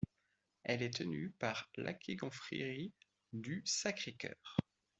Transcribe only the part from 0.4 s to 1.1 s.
Elle est